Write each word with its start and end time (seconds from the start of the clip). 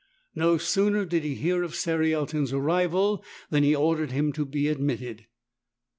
No 0.33 0.57
sooner 0.57 1.05
did 1.05 1.23
he 1.23 1.35
hear 1.35 1.61
of 1.61 1.75
Cerialton's 1.75 2.51
arrival 2.51 3.23
than 3.51 3.61
he 3.61 3.75
ordered 3.75 4.11
him 4.11 4.33
to 4.33 4.45
be 4.45 4.67
admitted. 4.67 5.27